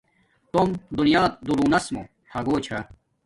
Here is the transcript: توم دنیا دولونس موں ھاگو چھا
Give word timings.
توم 0.51 0.69
دنیا 0.97 1.23
دولونس 1.45 1.85
موں 1.93 2.05
ھاگو 2.33 2.55
چھا 2.65 2.79